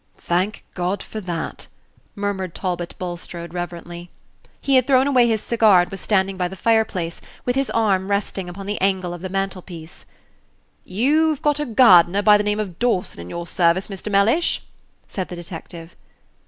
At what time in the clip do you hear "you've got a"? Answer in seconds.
10.83-11.67